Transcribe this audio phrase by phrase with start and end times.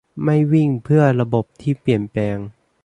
[0.23, 2.37] ไม่วิ่งเพื่อระบบที่เปลี่ยนแปลง